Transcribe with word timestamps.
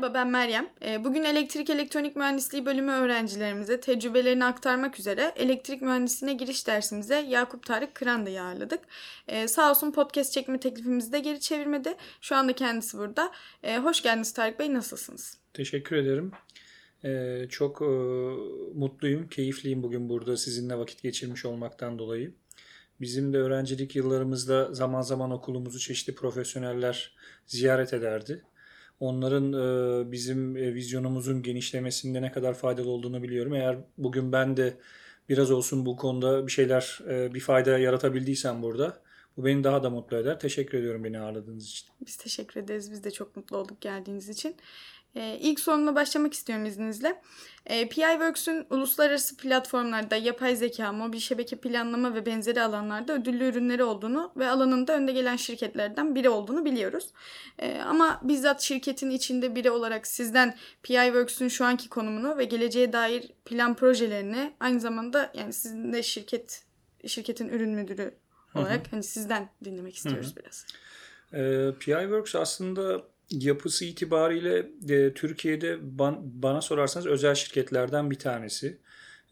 Merhaba 0.00 0.14
ben 0.14 0.28
Meryem. 0.28 0.68
Ee, 0.84 1.04
bugün 1.04 1.24
elektrik 1.24 1.70
elektronik 1.70 2.16
mühendisliği 2.16 2.66
bölümü 2.66 2.92
öğrencilerimize 2.92 3.80
tecrübelerini 3.80 4.44
aktarmak 4.44 5.00
üzere 5.00 5.32
elektrik 5.36 5.82
mühendisliğine 5.82 6.36
giriş 6.36 6.66
dersimize 6.66 7.14
Yakup 7.28 7.66
Tarık 7.66 7.94
Kıranda'yı 7.94 8.42
ağırladık. 8.42 8.80
Ee, 9.28 9.48
sağ 9.48 9.70
olsun 9.70 9.92
podcast 9.92 10.32
çekme 10.32 10.60
teklifimizi 10.60 11.12
de 11.12 11.18
geri 11.20 11.40
çevirmedi. 11.40 11.94
Şu 12.20 12.36
anda 12.36 12.52
kendisi 12.52 12.98
burada. 12.98 13.32
Ee, 13.62 13.78
hoş 13.78 14.02
geldiniz 14.02 14.32
Tarık 14.32 14.58
Bey 14.58 14.74
nasılsınız? 14.74 15.38
Teşekkür 15.54 15.96
ederim. 15.96 16.32
çok 17.48 17.80
mutluyum, 18.74 19.28
keyifliyim 19.28 19.82
bugün 19.82 20.08
burada 20.08 20.36
sizinle 20.36 20.78
vakit 20.78 21.02
geçirmiş 21.02 21.44
olmaktan 21.44 21.98
dolayı. 21.98 22.34
Bizim 23.00 23.32
de 23.32 23.38
öğrencilik 23.38 23.96
yıllarımızda 23.96 24.74
zaman 24.74 25.02
zaman 25.02 25.30
okulumuzu 25.30 25.78
çeşitli 25.78 26.14
profesyoneller 26.14 27.14
ziyaret 27.46 27.94
ederdi. 27.94 28.42
Onların 29.00 29.52
e, 29.52 30.12
bizim 30.12 30.56
e, 30.56 30.74
vizyonumuzun 30.74 31.42
genişlemesinde 31.42 32.22
ne 32.22 32.32
kadar 32.32 32.54
faydalı 32.54 32.90
olduğunu 32.90 33.22
biliyorum. 33.22 33.54
Eğer 33.54 33.78
bugün 33.98 34.32
ben 34.32 34.56
de 34.56 34.76
biraz 35.28 35.50
olsun 35.50 35.86
bu 35.86 35.96
konuda 35.96 36.46
bir 36.46 36.52
şeyler, 36.52 36.98
e, 37.08 37.34
bir 37.34 37.40
fayda 37.40 37.78
yaratabildiysem 37.78 38.62
burada 38.62 39.00
bu 39.36 39.44
beni 39.44 39.64
daha 39.64 39.82
da 39.82 39.90
mutlu 39.90 40.16
eder. 40.16 40.40
Teşekkür 40.40 40.78
ediyorum 40.78 41.04
beni 41.04 41.20
ağırladığınız 41.20 41.68
için. 41.68 41.88
Biz 42.06 42.16
teşekkür 42.16 42.60
ederiz. 42.60 42.90
Biz 42.90 43.04
de 43.04 43.10
çok 43.10 43.36
mutlu 43.36 43.56
olduk 43.56 43.80
geldiğiniz 43.80 44.28
için. 44.28 44.56
Ee, 45.16 45.38
ilk 45.40 45.60
sorumla 45.60 45.94
başlamak 45.94 46.34
istiyorum 46.34 46.64
izninizle. 46.64 47.22
Ee, 47.66 47.88
PIWorks'ün 47.88 48.66
uluslararası 48.70 49.36
platformlarda 49.36 50.16
yapay 50.16 50.56
zeka, 50.56 50.92
mobil 50.92 51.18
şebeke 51.18 51.56
planlama 51.56 52.14
ve 52.14 52.26
benzeri 52.26 52.62
alanlarda 52.62 53.12
ödüllü 53.12 53.44
ürünleri 53.44 53.84
olduğunu 53.84 54.32
ve 54.36 54.48
alanında 54.48 54.96
önde 54.96 55.12
gelen 55.12 55.36
şirketlerden 55.36 56.14
biri 56.14 56.28
olduğunu 56.28 56.64
biliyoruz. 56.64 57.08
Ee, 57.58 57.80
ama 57.80 58.20
bizzat 58.22 58.60
şirketin 58.60 59.10
içinde 59.10 59.54
biri 59.54 59.70
olarak 59.70 60.06
sizden 60.06 60.56
PIWorks'ün 60.82 61.48
şu 61.48 61.64
anki 61.64 61.88
konumunu 61.88 62.38
ve 62.38 62.44
geleceğe 62.44 62.92
dair 62.92 63.32
plan 63.44 63.74
projelerini 63.74 64.52
aynı 64.60 64.80
zamanda 64.80 65.30
yani 65.34 65.52
sizin 65.52 65.92
de 65.92 66.02
şirket 66.02 66.64
şirketin 67.06 67.48
ürün 67.48 67.70
müdürü 67.70 68.14
olarak 68.54 68.80
hı 68.80 68.88
hı. 68.88 68.90
hani 68.90 69.02
sizden 69.02 69.50
dinlemek 69.64 69.96
istiyoruz 69.96 70.26
hı 70.26 70.40
hı. 70.40 70.44
biraz. 70.44 70.66
Ee, 71.32 71.78
PIWorks 71.78 72.34
aslında 72.34 73.02
yapısı 73.30 73.84
itibariyle 73.84 74.66
e, 74.88 75.14
Türkiye'de 75.14 75.98
ban, 75.98 76.42
bana 76.42 76.60
sorarsanız 76.60 77.06
özel 77.06 77.34
şirketlerden 77.34 78.10
bir 78.10 78.18
tanesi. 78.18 78.78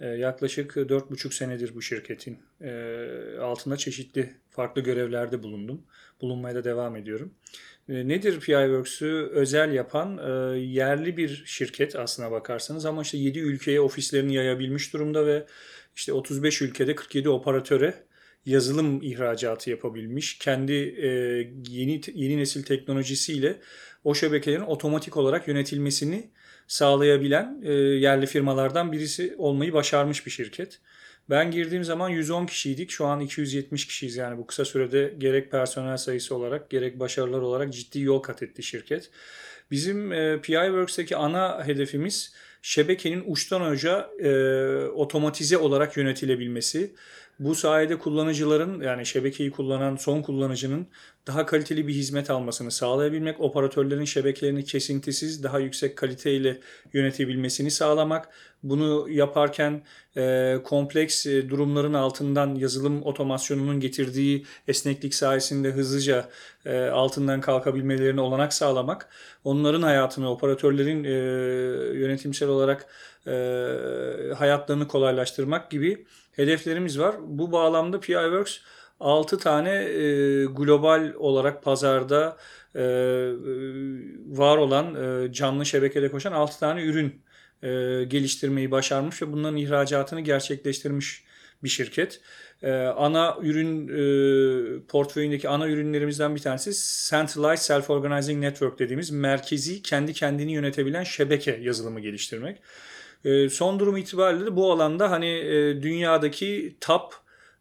E, 0.01 0.07
yaklaşık 0.07 0.77
4,5 0.77 1.35
senedir 1.35 1.75
bu 1.75 1.83
şirketin 1.83 2.39
e, 2.61 3.39
altında 3.41 3.77
çeşitli 3.77 4.35
farklı 4.51 4.83
görevlerde 4.83 5.43
bulundum. 5.43 5.83
Bulunmaya 6.21 6.55
da 6.55 6.65
devam 6.65 6.97
ediyorum. 6.97 7.35
E, 7.89 8.09
nedir 8.09 8.41
PIWorks'ü 8.41 9.29
özel 9.33 9.73
yapan 9.73 10.19
e, 10.19 10.59
yerli 10.59 11.17
bir 11.17 11.43
şirket 11.47 11.97
aslına 11.97 12.31
bakarsanız 12.31 12.87
ama 12.87 13.03
işte 13.03 13.19
7 13.19 13.39
ülkeye 13.39 13.81
ofislerini 13.81 14.35
yayabilmiş 14.35 14.93
durumda 14.93 15.27
ve 15.27 15.47
işte 15.97 16.12
35 16.12 16.62
ülkede 16.62 16.95
47 16.95 17.29
operatöre 17.29 18.08
yazılım 18.49 19.03
ihracatı 19.03 19.71
yapabilmiş. 19.71 20.39
Kendi 20.39 20.73
e, 20.73 21.09
yeni 21.69 22.01
yeni 22.15 22.39
nesil 22.39 22.63
teknolojisiyle 22.63 23.57
o 24.05 24.15
şebekelerin 24.15 24.63
otomatik 24.63 25.17
olarak 25.17 25.49
yönetilmesini 25.49 26.31
sağlayabilen 26.67 27.61
e, 27.65 27.73
yerli 27.73 28.27
firmalardan 28.27 28.93
birisi 28.93 29.35
olmayı 29.39 29.73
başarmış 29.73 30.27
bir 30.27 30.31
şirket. 30.31 30.81
Ben 31.31 31.51
girdiğim 31.51 31.85
zaman 31.85 32.09
110 32.09 32.47
kişiydik. 32.47 32.91
Şu 32.91 33.07
an 33.07 33.21
270 33.21 33.87
kişiyiz. 33.87 34.17
Yani 34.17 34.39
bu 34.39 34.47
kısa 34.47 34.65
sürede 34.65 35.15
gerek 35.19 35.51
personel 35.51 35.97
sayısı 35.97 36.35
olarak 36.35 36.71
gerek 36.71 37.01
başarılar 37.01 37.41
olarak 37.41 37.73
ciddi 37.73 38.01
yol 38.01 38.19
kat 38.19 38.43
etti 38.43 38.62
şirket. 38.62 39.11
Bizim 39.71 40.12
e, 40.12 40.41
PIWorks'taki 40.41 41.17
ana 41.17 41.67
hedefimiz 41.67 42.34
şebekenin 42.63 43.25
uçtan 43.27 43.71
uca 43.71 44.11
e, 44.19 44.31
otomatize 44.87 45.59
olarak 45.59 45.97
yönetilebilmesi. 45.97 46.95
Bu 47.39 47.55
sayede 47.55 47.99
kullanıcıların 47.99 48.81
yani 48.81 49.07
şebekeyi 49.07 49.51
kullanan 49.51 49.97
son 49.97 50.23
kullanıcının 50.23 50.87
daha 51.27 51.47
kaliteli 51.47 51.89
bir 51.89 51.95
hizmet 51.95 52.31
almasını 52.31 52.71
sağlayabilmek, 52.71 53.41
operatörlerin 53.41 54.05
şebekelerini 54.05 54.65
kesintisiz 54.65 55.43
daha 55.43 55.59
yüksek 55.59 55.97
kaliteyle 55.97 56.61
yönetebilmesini 56.93 57.71
sağlamak. 57.71 58.29
Bunu 58.63 59.09
yaparken 59.11 59.83
e, 60.17 60.57
kompleks 60.65 61.27
e, 61.27 61.49
durumların 61.51 61.95
altından 61.95 62.55
yazılım 62.55 63.03
otomasyonunun 63.03 63.81
getirdiği 63.81 64.47
esneklik 64.69 65.15
sayesinde 65.15 65.71
hızlıca 65.71 66.29
e, 66.67 66.81
altından 66.87 67.41
kalkabilmelerine 67.41 68.21
olanak 68.21 68.53
sağlamak. 68.53 69.09
Onların 69.45 69.83
hayatını, 69.83 70.31
operatörlerin 70.31 71.05
e, 71.05 71.09
yönetimsel 71.99 72.49
olarak 72.49 72.87
e, 73.27 73.31
hayatlarını 74.35 74.89
kolaylaştırmak 74.89 75.71
gibi 75.71 76.07
hedeflerimiz 76.37 76.99
var. 76.99 77.17
Bu 77.21 77.53
bağlamda 77.53 78.01
PIWorks 78.01 78.59
6 79.01 79.39
tane 79.39 79.71
e, 79.71 80.45
global 80.45 81.13
olarak 81.19 81.63
pazarda 81.63 82.37
e, 82.75 82.83
var 84.27 84.59
olan 84.59 84.95
e, 84.95 85.33
canlı 85.33 85.67
şebekede 85.67 86.11
koşan 86.11 86.33
6 86.33 86.59
tane 86.61 86.83
ürün 86.83 87.23
e, 87.63 87.69
geliştirmeyi 88.05 88.71
başarmış 88.71 89.23
ve 89.23 89.33
bunların 89.33 89.57
ihracatını 89.57 90.21
gerçekleştirmiş 90.21 91.25
bir 91.63 91.69
şirket. 91.69 92.21
E, 92.63 92.73
ana 92.73 93.37
ürün 93.43 93.89
e, 93.89 94.87
portföyündeki 94.87 95.49
ana 95.49 95.69
ürünlerimizden 95.69 96.35
bir 96.35 96.41
tanesi 96.41 96.73
Centralized 97.11 97.75
Self-Organizing 97.75 98.41
Network 98.41 98.79
dediğimiz 98.79 99.11
merkezi 99.11 99.83
kendi 99.83 100.13
kendini 100.13 100.53
yönetebilen 100.53 101.05
şebeke 101.05 101.59
yazılımı 101.63 102.01
geliştirmek. 102.01 102.59
E, 103.25 103.49
son 103.49 103.81
durum 103.81 103.97
itibariyle 103.97 104.47
de 104.47 104.57
bu 104.57 104.73
alanda 104.73 105.11
hani 105.11 105.29
e, 105.29 105.83
dünyadaki 105.83 106.77
top 106.81 107.15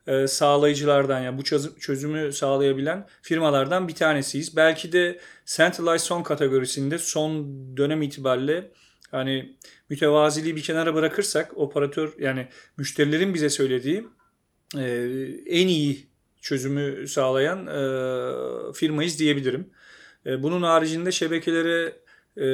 e, 0.08 0.28
sağlayıcılardan 0.28 1.22
yani 1.22 1.38
bu 1.38 1.44
çözümü 1.80 2.34
sağlayabilen 2.34 3.08
firmalardan 3.22 3.88
bir 3.88 3.96
tanesiyiz. 3.96 4.56
Belki 4.56 4.92
de 4.92 5.20
Centralized 5.46 6.06
Son 6.06 6.24
kategorisinde 6.24 6.98
son 6.98 7.48
dönem 7.78 8.02
itibariyle 8.02 8.72
hani 9.12 9.56
mütevaziliği 9.90 10.56
bir 10.56 10.64
kenara 10.64 10.96
bırakırsak 10.96 11.58
operatör 11.58 12.14
yani 12.20 12.48
müşterilerin 12.78 13.34
bize 13.34 13.50
söylediği 13.50 14.08
e, 14.78 14.84
en 15.46 15.68
iyi 15.68 16.08
çözümü 16.42 17.08
sağlayan 17.08 17.68
e, 17.68 18.74
firmayız 18.74 19.20
diyebilirim. 19.20 19.70
E, 20.26 20.44
bunun 20.44 20.62
haricinde 20.62 21.12
şebekelere 21.12 21.94
e, 22.38 22.48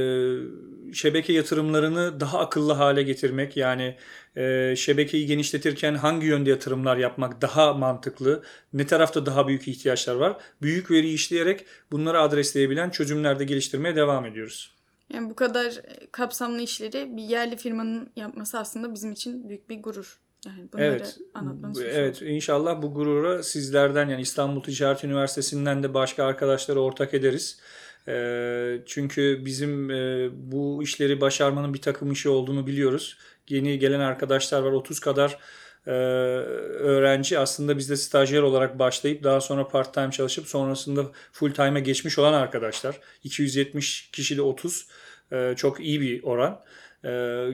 şebeke 0.93 1.33
yatırımlarını 1.33 2.19
daha 2.19 2.39
akıllı 2.39 2.73
hale 2.73 3.03
getirmek 3.03 3.57
yani 3.57 3.97
e, 4.37 4.75
şebekeyi 4.77 5.25
genişletirken 5.25 5.95
hangi 5.95 6.27
yönde 6.27 6.49
yatırımlar 6.49 6.97
yapmak 6.97 7.41
daha 7.41 7.73
mantıklı, 7.73 8.43
ne 8.73 8.87
tarafta 8.87 9.25
daha 9.25 9.47
büyük 9.47 9.67
ihtiyaçlar 9.67 10.15
var. 10.15 10.37
Büyük 10.61 10.91
veri 10.91 11.13
işleyerek 11.13 11.65
bunları 11.91 12.21
adresleyebilen 12.21 12.89
çözümlerde 12.89 13.43
geliştirmeye 13.45 13.95
devam 13.95 14.25
ediyoruz. 14.25 14.72
Yani 15.13 15.29
bu 15.29 15.35
kadar 15.35 15.81
kapsamlı 16.11 16.61
işleri 16.61 17.17
bir 17.17 17.23
yerli 17.23 17.57
firmanın 17.57 18.09
yapması 18.15 18.59
aslında 18.59 18.93
bizim 18.93 19.11
için 19.11 19.49
büyük 19.49 19.69
bir 19.69 19.83
gurur. 19.83 20.19
Yani 20.45 20.69
bunları 20.73 20.85
evet, 20.85 21.19
evet 21.79 22.21
inşallah 22.21 22.81
bu 22.81 22.93
gurura 22.93 23.43
sizlerden 23.43 24.09
yani 24.09 24.21
İstanbul 24.21 24.63
Ticaret 24.63 25.03
Üniversitesi'nden 25.03 25.83
de 25.83 25.93
başka 25.93 26.23
arkadaşlara 26.23 26.79
ortak 26.79 27.13
ederiz. 27.13 27.59
Çünkü 28.85 29.41
bizim 29.45 29.89
bu 30.51 30.83
işleri 30.83 31.21
başarmanın 31.21 31.73
bir 31.73 31.81
takım 31.81 32.11
işi 32.11 32.29
olduğunu 32.29 32.67
biliyoruz. 32.67 33.17
Yeni 33.49 33.79
gelen 33.79 33.99
arkadaşlar 33.99 34.61
var 34.61 34.71
30 34.71 34.99
kadar 34.99 35.39
öğrenci 35.85 37.39
aslında 37.39 37.77
bizde 37.77 37.97
stajyer 37.97 38.41
olarak 38.41 38.79
başlayıp 38.79 39.23
daha 39.23 39.41
sonra 39.41 39.67
part 39.67 39.93
time 39.93 40.11
çalışıp 40.11 40.47
sonrasında 40.47 41.05
full 41.31 41.51
time'e 41.51 41.79
geçmiş 41.79 42.19
olan 42.19 42.33
arkadaşlar. 42.33 42.99
270 43.23 44.09
kişide 44.11 44.41
30 44.41 44.87
çok 45.55 45.79
iyi 45.79 46.01
bir 46.01 46.23
oran. 46.23 46.63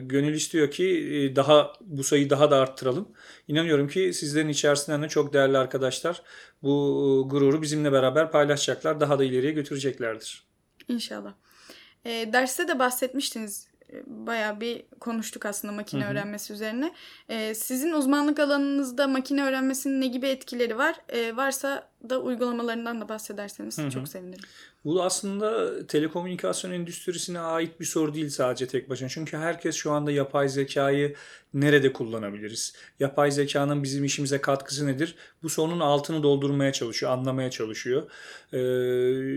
Gönül 0.00 0.34
istiyor 0.34 0.70
ki 0.70 1.32
daha 1.36 1.72
bu 1.80 2.04
sayıyı 2.04 2.30
daha 2.30 2.50
da 2.50 2.56
arttıralım. 2.56 3.08
İnanıyorum 3.48 3.88
ki 3.88 4.12
sizlerin 4.12 4.48
içerisinden 4.48 5.02
de 5.02 5.08
çok 5.08 5.32
değerli 5.32 5.58
arkadaşlar 5.58 6.22
bu 6.62 7.26
gururu 7.30 7.62
bizimle 7.62 7.92
beraber 7.92 8.30
paylaşacaklar. 8.30 9.00
Daha 9.00 9.18
da 9.18 9.24
ileriye 9.24 9.52
götüreceklerdir. 9.52 10.44
İnşallah. 10.88 11.34
E, 12.04 12.32
derste 12.32 12.68
de 12.68 12.78
bahsetmiştiniz. 12.78 13.69
Bayağı 14.06 14.60
bir 14.60 14.82
konuştuk 15.00 15.46
aslında 15.46 15.72
makine 15.72 16.02
Hı-hı. 16.02 16.10
öğrenmesi 16.10 16.52
üzerine. 16.52 16.92
E, 17.28 17.54
sizin 17.54 17.92
uzmanlık 17.92 18.40
alanınızda 18.40 19.08
makine 19.08 19.44
öğrenmesinin 19.44 20.00
ne 20.00 20.06
gibi 20.06 20.26
etkileri 20.26 20.78
var? 20.78 20.96
E, 21.08 21.36
varsa 21.36 21.90
da 22.08 22.20
uygulamalarından 22.20 23.00
da 23.00 23.08
bahsederseniz 23.08 23.78
Hı-hı. 23.78 23.90
çok 23.90 24.08
sevinirim. 24.08 24.44
Bu 24.84 25.02
aslında 25.02 25.86
telekomünikasyon 25.86 26.70
endüstrisine 26.70 27.40
ait 27.40 27.80
bir 27.80 27.84
soru 27.84 28.14
değil 28.14 28.28
sadece 28.28 28.66
tek 28.66 28.90
başına. 28.90 29.08
Çünkü 29.08 29.36
herkes 29.36 29.76
şu 29.76 29.92
anda 29.92 30.10
yapay 30.10 30.48
zekayı 30.48 31.14
nerede 31.54 31.92
kullanabiliriz? 31.92 32.74
Yapay 33.00 33.30
zekanın 33.30 33.82
bizim 33.82 34.04
işimize 34.04 34.40
katkısı 34.40 34.86
nedir? 34.86 35.14
Bu 35.42 35.48
sorunun 35.48 35.80
altını 35.80 36.22
doldurmaya 36.22 36.72
çalışıyor, 36.72 37.12
anlamaya 37.12 37.50
çalışıyor. 37.50 38.10
Ee, 38.52 38.58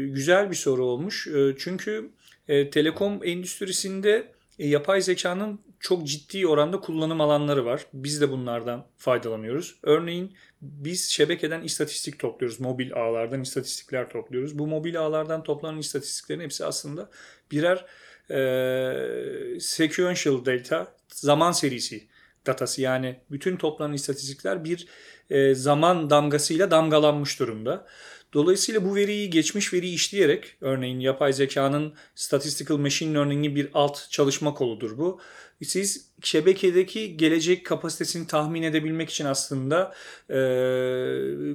güzel 0.08 0.50
bir 0.52 0.56
soru 0.56 0.86
olmuş. 0.86 1.28
Ee, 1.28 1.56
çünkü 1.60 2.10
E, 2.48 2.70
telekom 2.70 3.20
endüstrisinde 3.24 4.32
e, 4.64 4.68
yapay 4.68 5.02
zekanın 5.02 5.60
çok 5.80 6.08
ciddi 6.08 6.48
oranda 6.48 6.80
kullanım 6.80 7.22
alanları 7.22 7.66
var. 7.66 7.86
Biz 7.94 8.22
de 8.22 8.32
bunlardan 8.32 8.86
faydalanıyoruz. 8.98 9.80
Örneğin 9.84 10.36
biz 10.62 11.10
şebekeden 11.10 11.62
istatistik 11.62 12.20
topluyoruz. 12.20 12.60
Mobil 12.60 12.94
ağlardan 12.94 13.42
istatistikler 13.42 14.10
topluyoruz. 14.10 14.60
Bu 14.60 14.68
mobil 14.68 15.00
ağlardan 15.00 15.44
toplanan 15.44 15.78
istatistiklerin 15.78 16.40
hepsi 16.40 16.66
aslında 16.66 17.10
birer 17.52 17.86
e, 18.30 19.60
sequential 19.60 20.46
data, 20.46 20.96
zaman 21.08 21.52
serisi 21.52 22.08
datası. 22.46 22.82
Yani 22.82 23.20
bütün 23.32 23.58
toplanan 23.58 23.94
istatistikler 23.94 24.64
bir 24.64 24.88
e, 25.30 25.56
zaman 25.56 26.10
damgasıyla 26.10 26.72
damgalanmış 26.72 27.40
durumda. 27.40 27.88
Dolayısıyla 28.34 28.86
bu 28.90 28.96
veriyi 28.96 29.30
geçmiş 29.30 29.74
veriyi 29.74 29.96
işleyerek 29.96 30.56
örneğin 30.62 31.00
yapay 31.00 31.34
zekanın 31.34 31.94
statistical 32.16 32.78
machine 32.78 33.14
learning'i 33.14 33.56
bir 33.56 33.70
alt 33.74 34.10
çalışma 34.10 34.54
koludur 34.54 34.98
bu. 34.98 35.20
Siz 35.64 36.08
şebekedeki 36.22 37.18
gelecek 37.18 37.66
kapasitesini 37.66 38.28
tahmin 38.28 38.64
edebilmek 38.64 39.10
için 39.10 39.26
aslında 39.26 39.94
e, 40.30 40.36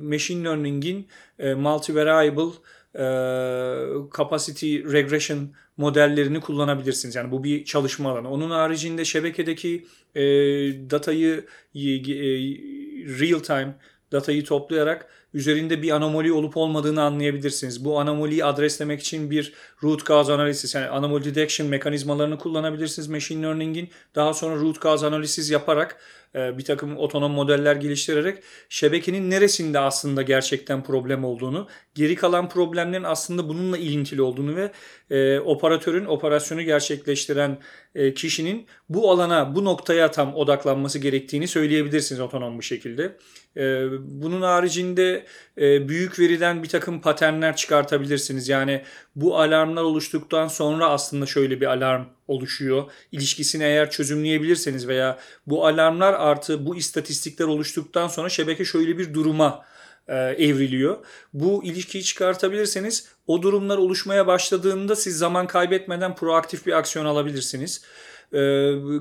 machine 0.02 0.44
learning'in 0.44 1.08
e, 1.38 1.54
multivariable 1.54 2.52
e, 2.94 3.04
capacity 4.16 4.78
regression 4.78 5.50
modellerini 5.76 6.40
kullanabilirsiniz. 6.40 7.14
Yani 7.14 7.30
bu 7.30 7.44
bir 7.44 7.64
çalışma 7.64 8.10
alanı. 8.10 8.30
Onun 8.30 8.50
haricinde 8.50 9.04
şebekedeki 9.04 9.86
e, 10.14 10.22
datayı 10.90 11.46
e, 11.74 11.80
real 13.20 13.38
time 13.38 13.74
datayı 14.12 14.44
toplayarak 14.44 15.06
üzerinde 15.34 15.82
bir 15.82 15.90
anomali 15.90 16.32
olup 16.32 16.56
olmadığını 16.56 17.02
anlayabilirsiniz. 17.02 17.84
Bu 17.84 18.00
anomaliyi 18.00 18.44
adreslemek 18.44 19.00
için 19.00 19.30
bir 19.30 19.52
root 19.82 20.06
cause 20.06 20.32
analisis 20.32 20.74
yani 20.74 20.86
anomaly 20.86 21.24
detection 21.24 21.68
mekanizmalarını 21.68 22.38
kullanabilirsiniz 22.38 23.08
machine 23.08 23.46
learning'in. 23.46 23.88
Daha 24.14 24.34
sonra 24.34 24.56
root 24.56 24.82
cause 24.82 25.06
analisis 25.06 25.50
yaparak 25.50 26.00
bir 26.34 26.64
takım 26.64 26.96
otonom 26.96 27.32
modeller 27.32 27.76
geliştirerek 27.76 28.42
şebekenin 28.68 29.30
neresinde 29.30 29.78
aslında 29.78 30.22
gerçekten 30.22 30.82
problem 30.82 31.24
olduğunu, 31.24 31.68
geri 31.94 32.14
kalan 32.14 32.48
problemlerin 32.48 33.04
aslında 33.04 33.48
bununla 33.48 33.78
ilintili 33.78 34.22
olduğunu 34.22 34.56
ve 34.56 34.72
e, 35.10 35.40
operatörün 35.40 36.04
operasyonu 36.04 36.62
gerçekleştiren 36.62 37.58
e, 37.94 38.14
kişinin 38.14 38.66
bu 38.88 39.10
alana, 39.10 39.54
bu 39.54 39.64
noktaya 39.64 40.10
tam 40.10 40.34
odaklanması 40.34 40.98
gerektiğini 40.98 41.48
söyleyebilirsiniz 41.48 42.20
otonom 42.20 42.58
bir 42.58 42.64
şekilde. 42.64 43.16
E, 43.56 43.86
bunun 44.00 44.42
haricinde 44.42 45.24
e, 45.60 45.88
büyük 45.88 46.18
veriden 46.18 46.62
bir 46.62 46.68
takım 46.68 47.00
paternler 47.00 47.56
çıkartabilirsiniz. 47.56 48.48
Yani 48.48 48.82
bu 49.16 49.38
alarmlar 49.38 49.82
oluştuktan 49.82 50.48
sonra 50.48 50.90
aslında 50.90 51.26
şöyle 51.26 51.60
bir 51.60 51.66
alarm 51.66 52.17
oluşuyor. 52.28 52.90
İlişkisini 53.12 53.62
eğer 53.62 53.90
çözümleyebilirseniz 53.90 54.88
veya 54.88 55.18
bu 55.46 55.66
alarmlar 55.66 56.12
artı 56.12 56.66
bu 56.66 56.76
istatistikler 56.76 57.44
oluştuktan 57.44 58.08
sonra 58.08 58.28
şebeke 58.28 58.64
şöyle 58.64 58.98
bir 58.98 59.14
duruma 59.14 59.64
e, 60.08 60.14
evriliyor. 60.16 60.96
Bu 61.32 61.64
ilişkiyi 61.64 62.04
çıkartabilirseniz 62.04 63.08
o 63.26 63.42
durumlar 63.42 63.78
oluşmaya 63.78 64.26
başladığında 64.26 64.96
siz 64.96 65.18
zaman 65.18 65.46
kaybetmeden 65.46 66.14
proaktif 66.14 66.66
bir 66.66 66.72
aksiyon 66.72 67.06
alabilirsiniz. 67.06 67.82
E, 68.32 68.38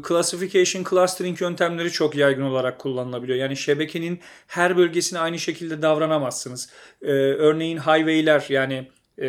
classification, 0.08 0.86
clustering 0.90 1.42
yöntemleri 1.42 1.92
çok 1.92 2.16
yaygın 2.16 2.44
olarak 2.44 2.80
kullanılabiliyor. 2.80 3.38
Yani 3.38 3.58
şebekenin 3.58 4.20
her 4.48 4.78
bölgesine 4.78 5.20
aynı 5.20 5.40
şekilde 5.40 5.82
davranamazsınız. 5.82 6.70
E, 7.02 7.12
örneğin 7.12 7.78
highway'ler 7.78 8.46
yani 8.50 8.88
e, 9.22 9.28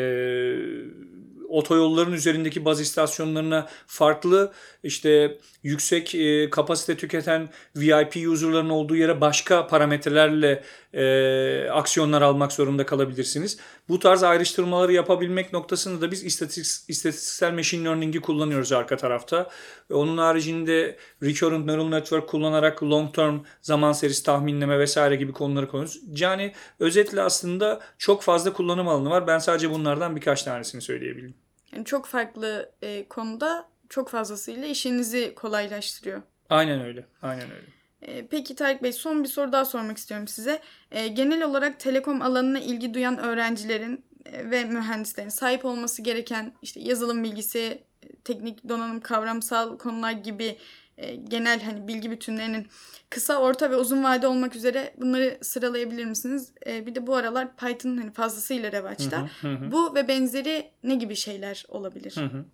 otoyolların 1.49 2.12
üzerindeki 2.12 2.65
baz 2.65 2.81
istasyonlarına 2.81 3.69
farklı 3.87 4.53
işte 4.83 5.39
yüksek 5.62 6.15
e, 6.15 6.50
kapasite 6.50 6.97
tüketen 6.97 7.49
VIP 7.77 8.17
user'ların 8.29 8.71
olduğu 8.71 8.97
yere 8.97 9.21
başka 9.21 9.67
parametrelerle 9.67 10.62
e, 10.94 11.69
aksiyonlar 11.70 12.23
almak 12.23 12.52
zorunda 12.52 12.87
kalabilirsiniz. 12.87 13.58
Bu 13.88 13.99
tarz 13.99 14.23
ayrıştırmaları 14.23 14.93
yapabilmek 14.93 15.52
noktasında 15.52 16.00
da 16.00 16.11
biz 16.11 16.25
istatistik, 16.25 16.90
istatistiksel 16.90 17.52
machine 17.52 17.85
learning'i 17.85 18.20
kullanıyoruz 18.20 18.73
arka 18.73 18.96
tarafta. 18.96 19.50
Onun 19.93 20.19
haricinde 20.19 20.96
recurrent 21.23 21.67
neural 21.67 21.88
network 21.88 22.29
kullanarak 22.29 22.82
long 22.82 23.14
term 23.14 23.38
zaman 23.62 23.93
serisi 23.93 24.23
tahminleme 24.25 24.79
vesaire 24.79 25.17
gibi 25.17 25.32
konuları 25.32 25.69
konuşuyoruz. 25.69 26.20
Yani 26.20 26.52
özetle 26.81 27.23
aslında 27.23 27.81
çok 27.99 28.23
fazla 28.23 28.52
kullanım 28.52 28.88
alanı 28.88 29.11
var. 29.11 29.26
Ben 29.26 29.38
sadece 29.38 29.70
bunlardan 29.70 30.17
birkaç 30.17 30.43
tanesini 30.43 30.81
söyleyebilirim. 30.81 31.35
Yani 31.73 31.85
çok 31.85 32.06
farklı 32.06 32.73
e, 32.82 33.08
konuda 33.08 33.69
çok 33.88 34.08
fazlasıyla 34.08 34.67
işinizi 34.67 35.35
kolaylaştırıyor. 35.35 36.23
Aynen 36.50 36.85
öyle. 36.85 37.06
Aynen 37.23 37.50
öyle. 37.50 37.77
E, 38.03 38.27
peki 38.27 38.55
Tarık 38.55 38.83
Bey 38.83 38.93
son 38.93 39.25
bir 39.25 39.29
soru 39.29 39.53
daha 39.53 39.65
sormak 39.65 39.99
istiyorum 39.99 40.29
size. 40.29 40.61
E, 40.91 41.09
genel 41.09 41.43
olarak 41.43 41.81
telekom 41.81 42.23
alanına 42.23 42.59
ilgi 42.59 42.95
duyan 42.95 43.19
öğrencilerin 43.19 44.05
e, 44.27 44.50
ve 44.50 44.65
mühendislerin 44.65 45.29
sahip 45.29 45.65
olması 45.65 46.03
gereken 46.03 46.53
işte 46.62 46.81
yazılım 46.81 47.25
bilgisi, 47.25 47.83
teknik 48.25 48.69
donanım, 48.69 49.00
kavramsal 49.00 49.79
konular 49.79 50.12
gibi 50.12 50.56
e, 50.99 51.15
genel 51.15 51.62
hani 51.62 51.89
bilgi 51.89 52.11
bütünlerinin 52.11 52.67
kısa, 53.11 53.39
orta 53.39 53.71
ve 53.71 53.77
uzun 53.77 54.05
vade 54.05 54.27
olmak 54.29 54.56
üzere 54.56 54.95
bunları 54.97 55.39
sıralayabilir 55.43 56.05
misiniz? 56.05 56.53
E, 56.67 56.87
bir 56.87 56.95
de 56.95 57.06
bu 57.06 57.17
aralar 57.17 57.56
Python 57.56 57.97
hani 57.97 58.12
fazlasıyla 58.12 58.73
revaçta. 58.73 59.29
Hı 59.41 59.49
hı 59.49 59.55
hı. 59.55 59.73
Bu 59.73 59.95
ve 59.95 60.09
benzeri 60.09 60.71
ne 60.83 60.95
gibi 60.95 61.17
şeyler 61.17 61.65
olabilir? 61.69 62.17
Hı 62.17 62.25
hı. 62.25 62.45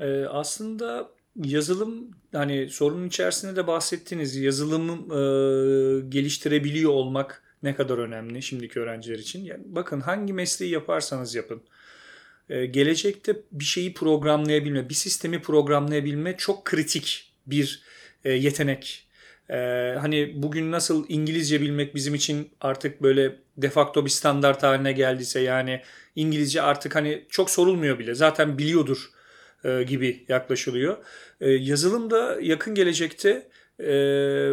Ee, 0.00 0.26
aslında 0.26 1.10
yazılım 1.36 2.10
hani 2.32 2.68
sorunun 2.70 3.08
içerisinde 3.08 3.56
de 3.56 3.66
bahsettiniz. 3.66 4.36
Yazılımı 4.36 4.92
e, 4.92 5.20
geliştirebiliyor 6.08 6.92
olmak 6.92 7.42
ne 7.62 7.74
kadar 7.74 7.98
önemli 7.98 8.42
şimdiki 8.42 8.80
öğrenciler 8.80 9.18
için. 9.18 9.44
Yani 9.44 9.62
bakın 9.66 10.00
hangi 10.00 10.32
mesleği 10.32 10.72
yaparsanız 10.72 11.34
yapın. 11.34 11.62
E, 12.50 12.66
gelecekte 12.66 13.36
bir 13.52 13.64
şeyi 13.64 13.94
programlayabilme, 13.94 14.88
bir 14.88 14.94
sistemi 14.94 15.42
programlayabilme 15.42 16.36
çok 16.36 16.64
kritik 16.64 17.32
bir 17.46 17.82
e, 18.24 18.32
yetenek. 18.32 19.06
E, 19.50 19.56
hani 20.00 20.42
bugün 20.42 20.72
nasıl 20.72 21.04
İngilizce 21.08 21.60
bilmek 21.60 21.94
bizim 21.94 22.14
için 22.14 22.50
artık 22.60 23.02
böyle 23.02 23.36
defakto 23.56 24.04
bir 24.04 24.10
standart 24.10 24.62
haline 24.62 24.92
geldiyse 24.92 25.40
yani 25.40 25.82
İngilizce 26.16 26.62
artık 26.62 26.94
hani 26.94 27.26
çok 27.30 27.50
sorulmuyor 27.50 27.98
bile. 27.98 28.14
Zaten 28.14 28.58
biliyordur 28.58 29.10
gibi 29.86 30.24
yaklaşılıyor. 30.28 30.96
E, 31.40 31.50
yazılım 31.50 32.10
da 32.10 32.38
yakın 32.40 32.74
gelecekte 32.74 33.48
e, 33.80 33.92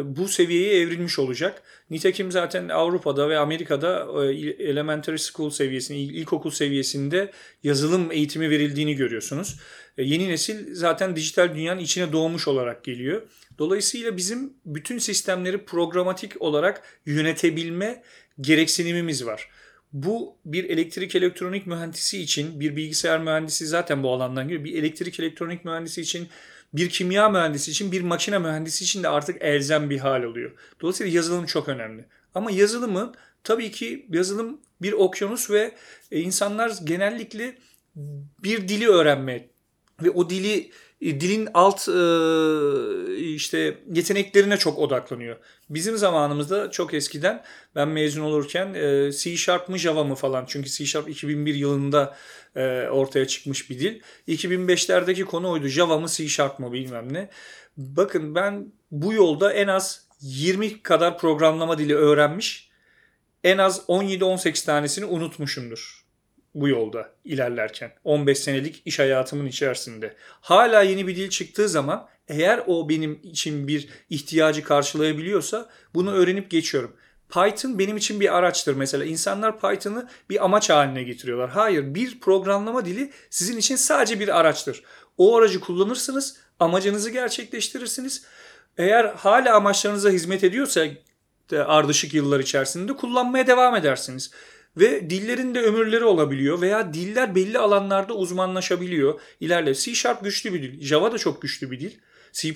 bu 0.06 0.28
seviyeye 0.28 0.82
evrilmiş 0.82 1.20
olacak. 1.20 1.62
Nitekim 1.90 2.32
zaten 2.32 2.70
Avrupa'da 2.70 3.30
ve 3.30 3.38
Amerika'da 3.38 4.08
e, 4.24 4.34
elementary 4.50 5.18
school 5.18 5.50
seviyesinde, 5.50 6.00
ilkokul 6.00 6.52
seviyesinde 6.52 7.32
yazılım 7.64 8.12
eğitimi 8.12 8.50
verildiğini 8.50 8.96
görüyorsunuz. 8.96 9.60
E, 9.98 10.04
yeni 10.04 10.30
nesil 10.30 10.76
zaten 10.76 11.16
dijital 11.16 11.56
dünyanın 11.56 11.80
içine 11.80 12.12
doğmuş 12.12 12.48
olarak 12.48 12.84
geliyor. 12.84 13.22
Dolayısıyla 13.60 14.18
bizim 14.18 14.54
bütün 14.66 14.98
sistemleri 14.98 15.66
programatik 15.66 16.42
olarak 16.42 16.82
yönetebilme 17.06 18.04
gereksinimimiz 18.42 19.26
var. 19.26 19.50
Bu 19.94 20.38
bir 20.46 20.64
elektrik 20.64 21.16
elektronik 21.16 21.68
mühendisi 21.68 22.22
için, 22.22 22.60
bir 22.60 22.76
bilgisayar 22.76 23.20
mühendisi 23.20 23.68
zaten 23.68 24.04
bu 24.04 24.14
alandan 24.14 24.48
geliyor. 24.48 24.64
Bir 24.64 24.74
elektrik 24.74 25.20
elektronik 25.20 25.66
mühendisi 25.66 26.02
için, 26.02 26.28
bir 26.74 26.90
kimya 26.90 27.30
mühendisi 27.30 27.72
için, 27.72 27.92
bir 27.92 28.02
makine 28.02 28.40
mühendisi 28.40 28.84
için 28.84 29.04
de 29.04 29.08
artık 29.10 29.42
elzem 29.42 29.90
bir 29.90 30.00
hal 30.00 30.24
oluyor. 30.24 30.52
Dolayısıyla 30.82 31.14
yazılım 31.14 31.46
çok 31.46 31.70
önemli. 31.70 32.06
Ama 32.36 32.52
yazılımın 32.52 33.16
tabii 33.44 33.72
ki 33.72 34.06
yazılım 34.10 34.62
bir 34.82 34.94
okyanus 34.94 35.52
ve 35.52 35.76
e, 36.12 36.20
insanlar 36.20 36.74
genellikle 36.84 37.58
bir 38.44 38.68
dili 38.68 38.88
öğrenmeye 38.88 39.50
ve 40.04 40.10
o 40.10 40.30
dili 40.30 40.72
dilin 41.02 41.50
alt 41.54 41.88
e, 41.90 43.18
işte 43.18 43.78
yeteneklerine 43.94 44.58
çok 44.58 44.80
odaklanıyor. 44.80 45.38
Bizim 45.70 45.98
zamanımızda 45.98 46.72
çok 46.72 46.94
eskiden 46.94 47.44
ben 47.76 47.88
mezun 47.88 48.22
olurken 48.22 48.74
e, 48.74 49.12
C 49.12 49.38
Sharp 49.38 49.70
mı 49.70 49.78
Java 49.78 50.04
mı 50.04 50.16
falan 50.16 50.46
çünkü 50.48 50.70
C 50.70 50.86
Sharp 50.86 51.10
2001 51.10 51.56
yılında 51.56 52.18
ortaya 52.92 53.28
çıkmış 53.28 53.70
bir 53.70 53.80
dil. 53.80 54.00
2005'lerdeki 54.28 55.24
konu 55.26 55.50
oydu 55.50 55.68
Java 55.68 55.98
mı 55.98 56.08
C 56.08 56.28
Sharp 56.28 56.60
mı 56.60 56.74
bilmem 56.74 57.14
ne. 57.14 57.30
Bakın 57.78 58.36
ben 58.36 58.72
bu 58.92 59.14
yolda 59.14 59.54
en 59.54 59.68
az 59.68 60.08
20 60.22 60.84
kadar 60.84 61.18
programlama 61.18 61.78
dili 61.78 61.96
öğrenmiş 61.96 62.70
en 63.44 63.58
az 63.58 63.80
17-18 63.88 64.66
tanesini 64.66 65.06
unutmuşumdur 65.06 66.07
bu 66.62 66.68
yolda 66.68 67.10
ilerlerken 67.26 67.92
15 68.04 68.40
senelik 68.40 68.82
iş 68.86 69.00
hayatımın 69.00 69.46
içerisinde. 69.46 70.16
Hala 70.42 70.82
yeni 70.82 71.08
bir 71.08 71.16
dil 71.16 71.30
çıktığı 71.30 71.70
zaman 71.70 72.08
eğer 72.28 72.64
o 72.68 72.90
benim 72.90 73.20
için 73.24 73.68
bir 73.68 73.88
ihtiyacı 74.10 74.64
karşılayabiliyorsa 74.64 75.70
bunu 75.94 76.12
öğrenip 76.12 76.52
geçiyorum. 76.52 76.96
Python 77.30 77.80
benim 77.80 77.98
için 77.98 78.20
bir 78.20 78.38
araçtır 78.38 78.76
mesela. 78.76 79.06
İnsanlar 79.06 79.60
Python'ı 79.60 80.10
bir 80.30 80.46
amaç 80.46 80.70
haline 80.70 81.04
getiriyorlar. 81.04 81.50
Hayır, 81.50 81.96
bir 81.96 82.20
programlama 82.20 82.86
dili 82.86 83.12
sizin 83.30 83.58
için 83.58 83.76
sadece 83.76 84.20
bir 84.20 84.40
araçtır. 84.40 84.84
O 85.18 85.38
aracı 85.38 85.60
kullanırsınız, 85.60 86.38
amacınızı 86.60 87.10
gerçekleştirirsiniz. 87.10 88.26
Eğer 88.78 89.06
hala 89.06 89.56
amaçlarınıza 89.56 90.10
hizmet 90.10 90.44
ediyorsa 90.44 90.86
ardışık 91.56 92.14
yıllar 92.14 92.40
içerisinde 92.40 92.96
kullanmaya 92.96 93.48
devam 93.48 93.76
edersiniz. 93.76 94.32
Ve 94.78 95.10
dillerin 95.10 95.56
de 95.56 95.62
ömürleri 95.62 96.04
olabiliyor 96.04 96.62
veya 96.62 96.94
diller 96.94 97.36
belli 97.36 97.60
alanlarda 97.60 98.14
uzmanlaşabiliyor. 98.14 99.22
İlerle 99.40 99.74
C 99.74 99.96
Sharp 99.96 100.24
güçlü 100.24 100.54
bir 100.54 100.62
dil. 100.62 100.82
Java 100.82 101.12
da 101.12 101.18
çok 101.18 101.42
güçlü 101.42 101.72
bir 101.72 101.80
dil. 101.80 101.92
C++ 102.34 102.56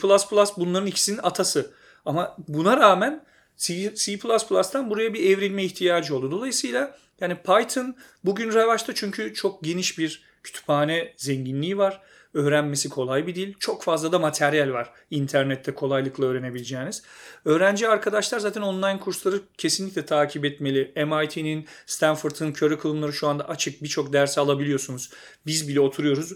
bunların 0.58 0.88
ikisinin 0.88 1.20
atası. 1.24 1.72
Ama 2.06 2.38
buna 2.48 2.78
rağmen 2.78 3.26
C, 3.58 3.96
C++'dan 3.96 4.90
buraya 4.90 5.14
bir 5.14 5.30
evrilme 5.30 5.64
ihtiyacı 5.64 6.16
oldu. 6.16 6.32
Dolayısıyla 6.32 6.98
yani 7.20 7.36
Python 7.36 7.96
bugün 8.24 8.54
revaçta 8.54 8.96
çünkü 8.96 9.34
çok 9.34 9.64
geniş 9.64 9.98
bir 9.98 10.24
kütüphane 10.44 11.14
zenginliği 11.18 11.78
var. 11.78 12.02
Öğrenmesi 12.34 12.90
kolay 12.90 13.28
bir 13.28 13.36
dil. 13.36 13.54
Çok 13.60 13.84
fazla 13.84 14.12
da 14.12 14.20
materyal 14.20 14.74
var 14.74 14.90
internette 15.12 15.74
kolaylıkla 15.74 16.26
öğrenebileceğiniz. 16.26 17.04
Öğrenci 17.46 17.88
arkadaşlar 17.88 18.40
zaten 18.40 18.62
online 18.62 19.00
kursları 19.00 19.42
kesinlikle 19.58 20.06
takip 20.06 20.46
etmeli. 20.46 20.94
MIT'nin, 20.96 21.66
Stanford'ın 21.86 22.54
curriculumları 22.54 23.14
şu 23.14 23.28
anda 23.28 23.50
açık. 23.50 23.84
Birçok 23.84 24.14
dersi 24.14 24.40
alabiliyorsunuz. 24.40 25.10
Biz 25.46 25.68
bile 25.68 25.80
oturuyoruz. 25.80 26.34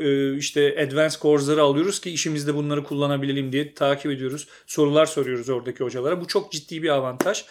E, 0.00 0.36
işte 0.36 0.86
advanced 0.86 1.20
courses'ları 1.20 1.62
alıyoruz 1.62 2.00
ki 2.00 2.10
işimizde 2.10 2.54
bunları 2.54 2.84
kullanabilelim 2.84 3.52
diye 3.52 3.74
takip 3.74 4.12
ediyoruz. 4.12 4.48
Sorular 4.66 5.06
soruyoruz 5.06 5.48
oradaki 5.48 5.84
hocalara. 5.84 6.20
Bu 6.20 6.26
çok 6.26 6.52
ciddi 6.52 6.82
bir 6.82 6.88
avantaj. 6.88 7.44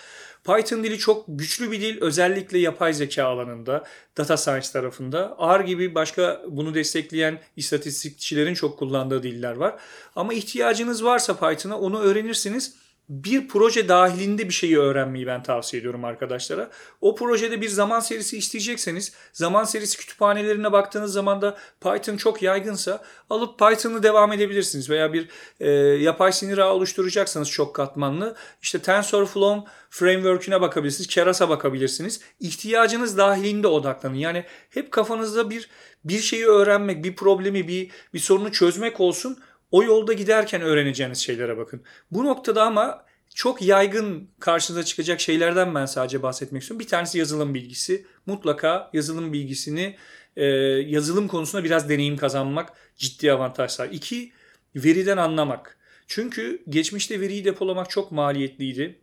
Python 0.48 0.84
dili 0.84 0.98
çok 0.98 1.26
güçlü 1.28 1.72
bir 1.72 1.82
dil 1.82 2.02
özellikle 2.02 2.58
yapay 2.58 2.94
zeka 2.94 3.24
alanında, 3.24 3.84
data 4.18 4.38
science 4.38 4.68
tarafında. 4.74 5.38
R 5.60 5.64
gibi 5.64 5.96
başka 5.96 6.42
bunu 6.48 6.74
destekleyen 6.74 7.40
istatistikçilerin 7.56 8.54
çok 8.54 8.80
kullandığı 8.80 9.24
diller 9.24 9.56
var. 9.56 9.76
Ama 10.16 10.34
ihtiyacınız 10.34 11.04
varsa 11.04 11.38
Python'a 11.40 11.80
onu 11.80 12.00
öğrenirsiniz 12.00 12.74
bir 13.10 13.48
proje 13.48 13.88
dahilinde 13.88 14.50
bir 14.50 14.54
şeyi 14.54 14.80
öğrenmeyi 14.80 15.28
ben 15.28 15.44
tavsiye 15.44 15.80
ediyorum 15.80 16.06
arkadaşlara. 16.06 16.70
O 17.02 17.16
projede 17.16 17.62
bir 17.62 17.70
zaman 17.70 18.00
serisi 18.00 18.38
isteyecekseniz 18.38 19.14
zaman 19.34 19.64
serisi 19.64 19.98
kütüphanelerine 19.98 20.72
baktığınız 20.72 21.14
zaman 21.14 21.42
da 21.42 21.58
Python 21.82 22.18
çok 22.18 22.42
yaygınsa 22.42 23.04
alıp 23.30 23.60
Python'ı 23.60 24.04
devam 24.04 24.32
edebilirsiniz. 24.32 24.90
Veya 24.90 25.14
bir 25.14 25.30
e, 25.60 25.70
yapay 26.04 26.32
sinir 26.32 26.58
ağı 26.58 26.74
oluşturacaksanız 26.74 27.50
çok 27.50 27.76
katmanlı 27.76 28.36
işte 28.62 28.80
TensorFlow 28.80 29.72
framework'üne 29.90 30.62
bakabilirsiniz. 30.62 31.08
Keras'a 31.08 31.50
bakabilirsiniz. 31.50 32.22
İhtiyacınız 32.40 33.18
dahilinde 33.18 33.68
odaklanın. 33.68 34.16
Yani 34.16 34.46
hep 34.70 34.92
kafanızda 34.92 35.50
bir 35.50 35.70
bir 36.04 36.20
şeyi 36.20 36.46
öğrenmek, 36.46 37.04
bir 37.04 37.16
problemi, 37.16 37.68
bir 37.68 37.92
bir 38.14 38.20
sorunu 38.20 38.52
çözmek 38.52 39.00
olsun. 39.00 39.40
O 39.72 39.84
yolda 39.84 40.14
giderken 40.14 40.62
öğreneceğiniz 40.62 41.18
şeylere 41.18 41.58
bakın. 41.58 41.84
Bu 42.12 42.26
noktada 42.26 42.64
ama 42.64 43.06
çok 43.36 43.62
yaygın 43.62 44.30
karşınıza 44.40 44.84
çıkacak 44.84 45.22
şeylerden 45.22 45.76
ben 45.76 45.86
sadece 45.86 46.24
bahsetmek 46.24 46.62
istiyorum. 46.62 46.80
Bir 46.80 46.88
tanesi 46.88 47.18
yazılım 47.18 47.54
bilgisi. 47.54 48.06
Mutlaka 48.26 48.90
yazılım 48.94 49.34
bilgisini, 49.34 49.98
e, 50.36 50.46
yazılım 50.86 51.28
konusunda 51.28 51.64
biraz 51.64 51.90
deneyim 51.90 52.18
kazanmak 52.18 52.74
ciddi 52.98 53.32
avantajlar. 53.32 53.90
İki, 53.90 54.32
veriden 54.76 55.18
anlamak. 55.18 55.78
Çünkü 56.08 56.64
geçmişte 56.70 57.22
veriyi 57.22 57.46
depolamak 57.46 57.90
çok 57.90 58.12
maliyetliydi. 58.12 59.00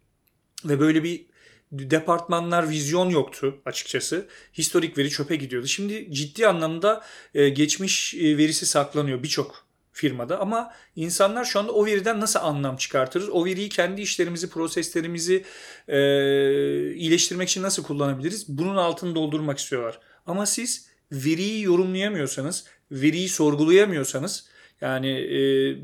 Ve 0.64 0.80
böyle 0.80 1.04
bir 1.04 1.26
departmanlar 1.72 2.68
vizyon 2.68 3.10
yoktu 3.10 3.60
açıkçası. 3.64 4.26
Historik 4.52 4.98
veri 4.98 5.10
çöpe 5.10 5.36
gidiyordu. 5.36 5.66
Şimdi 5.66 6.12
ciddi 6.12 6.46
anlamda 6.46 7.04
e, 7.34 7.48
geçmiş 7.48 8.14
e, 8.14 8.38
verisi 8.38 8.66
saklanıyor 8.66 9.22
birçok 9.22 9.63
firmada 9.94 10.40
ama 10.40 10.72
insanlar 10.96 11.44
şu 11.44 11.60
anda 11.60 11.72
o 11.72 11.86
veriden 11.86 12.20
nasıl 12.20 12.40
anlam 12.40 12.76
çıkartırız? 12.76 13.28
O 13.28 13.44
veriyi 13.44 13.68
kendi 13.68 14.00
işlerimizi, 14.00 14.50
proseslerimizi 14.50 15.44
e, 15.88 15.98
iyileştirmek 16.94 17.48
için 17.48 17.62
nasıl 17.62 17.82
kullanabiliriz? 17.82 18.48
Bunun 18.48 18.76
altını 18.76 19.14
doldurmak 19.14 19.58
istiyorlar. 19.58 20.00
Ama 20.26 20.46
siz 20.46 20.88
veriyi 21.12 21.62
yorumlayamıyorsanız, 21.62 22.64
veriyi 22.90 23.28
sorgulayamıyorsanız 23.28 24.48
yani 24.80 25.10
e, 25.10 25.38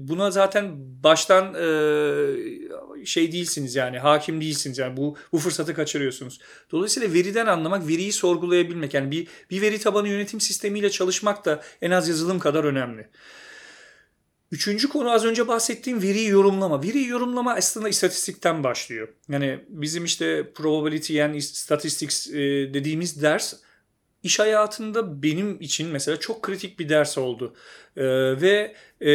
buna 0.09 0.31
zaten 0.31 0.75
baştan 1.02 1.55
e, 1.55 3.07
şey 3.07 3.33
değilsiniz 3.33 3.75
yani 3.75 3.99
hakim 3.99 4.40
değilsiniz 4.40 4.79
yani 4.79 4.97
bu 4.97 5.17
bu 5.33 5.38
fırsatı 5.38 5.75
kaçırıyorsunuz. 5.75 6.40
Dolayısıyla 6.71 7.12
veriden 7.12 7.47
anlamak, 7.47 7.88
veriyi 7.88 8.12
sorgulayabilmek 8.12 8.95
yani 8.95 9.11
bir 9.11 9.29
bir 9.50 9.62
veri 9.62 9.79
tabanı 9.79 10.09
yönetim 10.09 10.40
sistemiyle 10.40 10.90
çalışmak 10.90 11.45
da 11.45 11.62
en 11.83 11.90
az 11.90 12.09
yazılım 12.09 12.38
kadar 12.38 12.64
önemli. 12.64 13.09
Üçüncü 14.50 14.88
konu 14.88 15.11
az 15.11 15.25
önce 15.25 15.49
bahsettiğim 15.49 16.02
veriyi 16.02 16.28
yorumlama. 16.28 16.83
Veriyi 16.83 17.07
yorumlama 17.07 17.54
aslında 17.54 17.88
istatistikten 17.88 18.64
başlıyor. 18.64 19.09
Yani 19.28 19.64
bizim 19.69 20.04
işte 20.04 20.52
probability 20.52 21.23
and 21.23 21.40
statistics 21.40 22.28
e, 22.28 22.35
dediğimiz 22.75 23.23
ders 23.23 23.54
iş 24.23 24.38
hayatında 24.38 25.23
benim 25.23 25.61
için 25.61 25.88
mesela 25.88 26.21
çok 26.21 26.42
kritik 26.42 26.78
bir 26.78 26.88
ders 26.88 27.19
oldu. 27.19 27.54
Ee, 27.97 28.02
ve 28.40 28.75
e, 29.00 29.11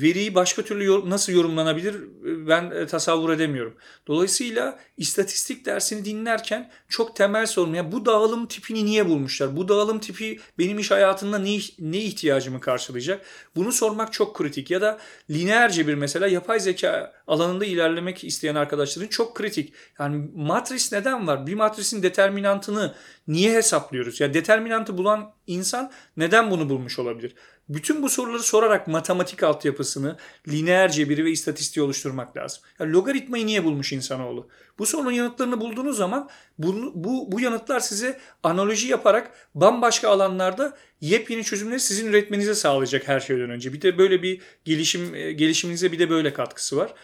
veriyi 0.00 0.34
başka 0.34 0.62
türlü 0.62 1.10
nasıl 1.10 1.32
yorumlanabilir 1.32 1.96
ben 2.22 2.70
e, 2.70 2.86
tasavvur 2.86 3.30
edemiyorum. 3.30 3.74
Dolayısıyla 4.06 4.78
istatistik 4.96 5.66
dersini 5.66 6.04
dinlerken 6.04 6.70
çok 6.88 7.16
temel 7.16 7.46
sorun. 7.46 7.74
Yani 7.74 7.92
bu 7.92 8.06
dağılım 8.06 8.46
tipini 8.46 8.84
niye 8.84 9.08
bulmuşlar? 9.08 9.56
Bu 9.56 9.68
dağılım 9.68 9.98
tipi 9.98 10.40
benim 10.58 10.78
iş 10.78 10.90
hayatında 10.90 11.38
ne, 11.38 11.58
ne 11.78 11.98
ihtiyacımı 11.98 12.60
karşılayacak? 12.60 13.26
Bunu 13.56 13.72
sormak 13.72 14.12
çok 14.12 14.36
kritik. 14.36 14.70
Ya 14.70 14.80
da 14.80 14.98
lineerce 15.30 15.86
bir 15.86 15.94
mesela 15.94 16.26
yapay 16.26 16.60
zeka 16.60 17.12
alanında 17.26 17.64
ilerlemek 17.64 18.24
isteyen 18.24 18.54
arkadaşların 18.54 19.08
çok 19.08 19.36
kritik. 19.36 19.72
Yani 20.00 20.30
matris 20.36 20.92
neden 20.92 21.26
var? 21.26 21.46
Bir 21.46 21.54
matrisin 21.54 22.02
determinantını 22.02 22.94
niye 23.28 23.52
hesaplıyoruz? 23.52 24.20
Ya 24.20 24.34
determinantı 24.34 24.98
bulan 24.98 25.34
insan 25.46 25.92
neden 26.16 26.50
bunu 26.50 26.68
bulmuş 26.68 26.98
olabilir? 26.98 27.34
Bütün 27.68 28.02
bu 28.02 28.08
soruları 28.08 28.42
sorarak 28.42 28.88
matematik 28.88 29.42
altyapısını, 29.42 30.16
lineer 30.48 30.92
cebiri 30.92 31.24
ve 31.24 31.30
istatistiği 31.30 31.84
oluşturmak 31.84 32.36
lazım. 32.36 32.62
Yani 32.80 32.92
logaritmayı 32.92 33.46
niye 33.46 33.64
bulmuş 33.64 33.92
insanoğlu? 33.92 34.48
Bu 34.78 34.86
sorunun 34.86 35.12
yanıtlarını 35.12 35.60
bulduğunuz 35.60 35.96
zaman 35.96 36.28
bu, 36.58 36.92
bu, 36.94 37.32
bu 37.32 37.40
yanıtlar 37.40 37.80
size 37.80 38.20
analoji 38.42 38.88
yaparak 38.88 39.30
bambaşka 39.54 40.08
alanlarda 40.08 40.76
yepyeni 41.00 41.44
çözümleri 41.44 41.80
sizin 41.80 42.06
üretmenize 42.06 42.54
sağlayacak 42.54 43.08
her 43.08 43.20
şeyden 43.20 43.50
önce. 43.50 43.72
Bir 43.72 43.82
de 43.82 43.98
böyle 43.98 44.22
bir 44.22 44.40
gelişim 44.64 45.14
e, 45.14 45.32
gelişiminize 45.32 45.92
bir 45.92 45.98
de 45.98 46.10
böyle 46.10 46.32
katkısı 46.32 46.76
var. 46.76 46.94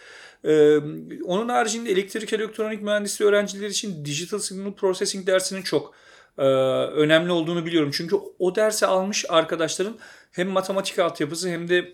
Ee, 0.45 0.77
onun 1.25 1.49
haricinde 1.49 1.91
elektrik 1.91 2.33
elektronik 2.33 2.81
mühendisliği 2.81 3.29
öğrencileri 3.29 3.71
için 3.71 4.05
Digital 4.05 4.39
Signal 4.39 4.73
Processing 4.73 5.27
dersinin 5.27 5.61
çok 5.61 5.93
e, 6.39 6.43
önemli 6.91 7.31
olduğunu 7.31 7.65
biliyorum. 7.65 7.91
Çünkü 7.93 8.15
o 8.39 8.55
dersi 8.55 8.85
almış 8.85 9.25
arkadaşların 9.29 9.97
hem 10.31 10.49
matematik 10.49 10.99
altyapısı 10.99 11.49
hem 11.49 11.69
de 11.69 11.93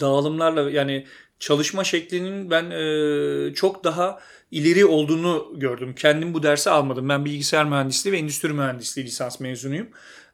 dağılımlarla 0.00 0.70
yani 0.70 1.06
çalışma 1.38 1.84
şeklinin 1.84 2.50
ben 2.50 2.70
e, 2.70 3.54
çok 3.54 3.84
daha 3.84 4.20
ileri 4.50 4.84
olduğunu 4.84 5.52
gördüm. 5.56 5.94
Kendim 5.94 6.34
bu 6.34 6.42
dersi 6.42 6.70
almadım. 6.70 7.08
Ben 7.08 7.24
bilgisayar 7.24 7.64
mühendisliği 7.64 8.12
ve 8.12 8.18
endüstri 8.18 8.52
mühendisliği 8.52 9.06
lisans 9.06 9.40
mezunuyum. 9.40 9.88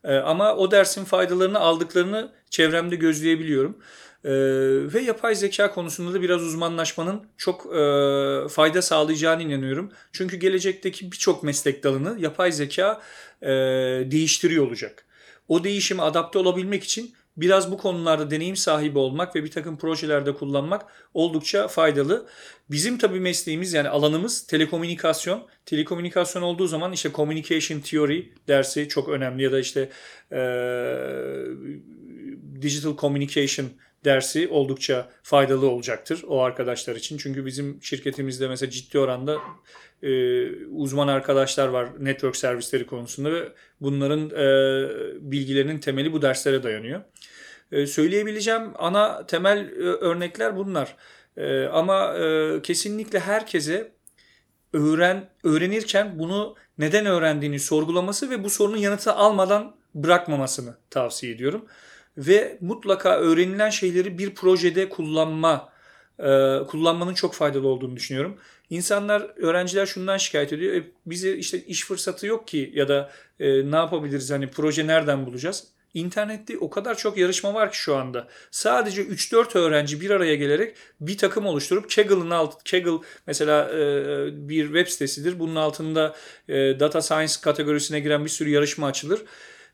E, 0.05 0.15
ama 0.15 0.57
o 0.57 0.71
dersin 0.71 1.05
faydalarını 1.05 1.59
aldıklarını 1.59 2.33
çevremde 2.51 2.97
gözleyebiliyorum. 2.97 3.79
E, 4.25 4.31
ve 4.95 5.01
yapay 5.01 5.35
zeka 5.35 5.71
konusunda 5.73 6.15
da 6.15 6.23
biraz 6.23 6.43
uzmanlaşmanın 6.43 7.27
çok 7.37 7.67
e, 7.67 8.49
fayda 8.49 8.83
sağlayacağını 8.83 9.43
inanıyorum. 9.43 9.93
Çünkü 10.13 10.37
gelecekteki 10.37 11.13
birçok 11.13 11.43
meslek 11.43 11.85
dalını 11.85 12.21
yapay 12.21 12.53
zeka 12.53 13.01
e, 13.43 13.49
değiştiriyor 14.11 14.67
olacak. 14.67 15.05
O 15.49 15.65
değişime 15.65 16.03
adapte 16.03 16.39
olabilmek 16.39 16.85
için 16.85 17.15
biraz 17.37 17.73
bu 17.73 17.79
konularda 17.79 18.31
deneyim 18.31 18.57
sahibi 18.57 18.99
olmak 18.99 19.37
ve 19.37 19.45
bir 19.45 19.51
takım 19.51 19.79
projelerde 19.79 20.35
kullanmak 20.35 20.87
oldukça 21.15 21.69
faydalı. 21.69 22.27
Bizim 22.71 22.99
tabii 22.99 23.21
mesleğimiz 23.21 23.73
yani 23.73 23.89
alanımız 23.89 24.47
telekomünikasyon. 24.47 25.47
Telekomünikasyon 25.67 26.43
olduğu 26.43 26.67
zaman 26.67 26.93
işte 26.93 27.11
communication 27.15 27.81
theory 27.81 28.23
dersi 28.49 28.89
çok 28.89 29.09
önemli 29.09 29.43
ya 29.43 29.53
da 29.53 29.61
işte 29.61 29.89
e, 30.33 30.41
digital 32.63 32.97
communication 32.97 33.67
dersi 34.05 34.49
oldukça 34.49 35.09
faydalı 35.23 35.71
olacaktır 35.71 36.25
o 36.29 36.41
arkadaşlar 36.41 36.97
için. 36.97 37.19
Çünkü 37.19 37.47
bizim 37.47 37.83
şirketimizde 37.83 38.49
mesela 38.49 38.71
ciddi 38.71 38.99
oranda 38.99 39.39
e, 40.03 40.11
uzman 40.67 41.09
arkadaşlar 41.09 41.69
var 41.69 41.89
network 41.99 42.37
servisleri 42.37 42.87
konusunda 42.87 43.33
ve 43.33 43.53
bunların 43.81 44.31
e, 44.31 44.51
bilgilerinin 45.31 45.79
temeli 45.79 46.13
bu 46.13 46.23
derslere 46.23 46.63
dayanıyor. 46.63 47.01
E, 47.73 47.87
söyleyebileceğim 47.87 48.63
ana 48.79 49.27
temel 49.27 49.59
e, 49.59 49.83
örnekler 49.83 50.57
bunlar. 50.57 50.97
E, 51.37 51.65
ama 51.65 52.15
e, 52.19 52.63
kesinlikle 52.63 53.21
herkese 53.21 53.93
öğren 54.73 55.29
öğrenirken 55.45 56.19
bunu 56.19 56.57
neden 56.79 57.07
öğrendiğini 57.07 57.61
sorgulaması 57.61 58.31
ve 58.31 58.45
bu 58.45 58.51
sorunun 58.51 58.77
yanıtı 58.77 59.13
almadan 59.13 59.77
bırakmamasını 59.95 60.77
tavsiye 60.91 61.33
ediyorum. 61.33 61.67
Ve 62.17 62.59
mutlaka 62.61 63.17
öğrenilen 63.17 63.71
şeyleri 63.71 64.19
bir 64.19 64.35
projede 64.35 64.89
kullanma 64.89 65.73
e, 66.19 66.59
kullanmanın 66.69 67.15
çok 67.15 67.35
faydalı 67.35 67.69
olduğunu 67.69 67.97
düşünüyorum. 67.97 68.39
İnsanlar, 68.71 69.31
öğrenciler 69.37 69.87
şundan 69.87 70.17
şikayet 70.17 70.53
ediyor. 70.53 70.75
E, 70.75 70.85
bize 71.07 71.37
işte 71.37 71.65
iş 71.65 71.85
fırsatı 71.85 72.27
yok 72.27 72.49
ki 72.49 72.73
ya 72.75 72.89
da 72.89 73.11
e, 73.41 73.71
ne 73.71 73.77
yapabiliriz 73.77 74.31
hani 74.31 74.51
proje 74.51 74.87
nereden 74.87 75.27
bulacağız? 75.27 75.65
İnternette 75.95 76.59
o 76.59 76.71
kadar 76.71 76.97
çok 76.97 77.17
yarışma 77.17 77.55
var 77.55 77.71
ki 77.71 77.77
şu 77.77 77.97
anda. 77.97 78.29
Sadece 78.51 79.03
3-4 79.03 79.59
öğrenci 79.59 80.01
bir 80.01 80.11
araya 80.11 80.35
gelerek 80.35 80.77
bir 81.01 81.19
takım 81.19 81.47
oluşturup 81.47 81.95
Kaggle'ın 81.95 82.31
alt 82.31 82.71
Kaggle 82.71 83.07
mesela 83.27 83.71
e, 83.71 84.49
bir 84.49 84.65
web 84.67 84.87
sitesidir. 84.87 85.39
Bunun 85.39 85.57
altında 85.57 86.15
e, 86.49 86.55
data 86.81 87.03
science 87.03 87.35
kategorisine 87.43 88.01
giren 88.01 88.25
bir 88.25 88.31
sürü 88.31 88.51
yarışma 88.51 88.87
açılır. 88.87 89.23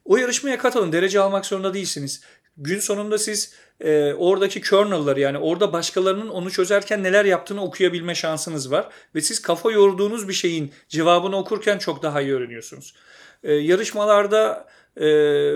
O 0.09 0.17
yarışmaya 0.17 0.59
katılın. 0.59 0.93
Derece 0.93 1.21
almak 1.21 1.47
zorunda 1.47 1.75
değilsiniz. 1.75 2.21
Gün 2.57 2.81
sonunda 2.81 3.19
siz 3.19 3.55
e, 3.81 4.13
oradaki 4.13 4.61
kernel'ları 4.61 5.21
yani 5.21 5.39
orada 5.39 5.73
başkalarının 5.73 6.29
onu 6.29 6.51
çözerken 6.51 7.03
neler 7.03 7.25
yaptığını 7.25 7.63
okuyabilme 7.63 8.15
şansınız 8.15 8.71
var. 8.71 8.89
Ve 9.15 9.21
siz 9.21 9.43
kafa 9.43 9.73
yorduğunuz 9.73 10.29
bir 10.29 10.33
şeyin 10.33 10.73
cevabını 10.89 11.37
okurken 11.37 11.79
çok 11.79 12.03
daha 12.03 12.21
iyi 12.21 12.35
öğreniyorsunuz. 12.35 12.95
E, 13.43 13.53
yarışmalarda 13.53 14.69
e, 14.97 15.07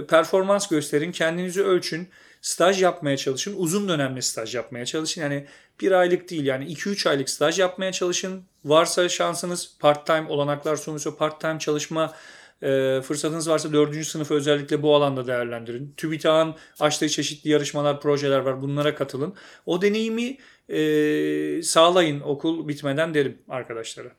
performans 0.07 0.69
gösterin, 0.69 1.13
kendinizi 1.13 1.65
ölçün, 1.65 2.09
staj 2.41 2.83
yapmaya 2.83 3.17
çalışın, 3.17 3.55
uzun 3.57 3.89
dönemli 3.89 4.23
staj 4.23 4.55
yapmaya 4.55 4.87
çalışın. 4.87 5.21
Yani 5.21 5.47
bir 5.81 5.93
aylık 5.93 6.31
değil 6.31 6.47
yani 6.47 6.73
2-3 6.73 7.09
aylık 7.09 7.31
staj 7.31 7.59
yapmaya 7.59 7.93
çalışın. 7.93 8.45
Varsa 8.65 9.09
şansınız 9.09 9.77
part-time 9.81 10.29
olanaklar 10.29 10.77
sunuyorsa 10.77 11.17
part-time 11.17 11.59
çalışma 11.59 12.15
e, 12.63 13.01
fırsatınız 13.03 13.49
varsa 13.49 13.73
4. 13.73 14.07
sınıfı 14.07 14.35
özellikle 14.35 14.83
bu 14.83 14.95
alanda 14.95 15.27
değerlendirin. 15.27 15.95
TÜBİTAK'ın 15.97 16.55
açtığı 16.81 17.09
çeşitli 17.09 17.51
yarışmalar, 17.51 18.01
projeler 18.01 18.39
var. 18.39 18.63
Bunlara 18.63 18.95
katılın. 18.95 19.35
O 19.67 19.83
deneyimi 19.83 20.39
e, 20.69 21.63
sağlayın 21.63 22.21
okul 22.21 22.69
bitmeden 22.69 23.15
derim 23.15 23.39
arkadaşlara. 23.49 24.13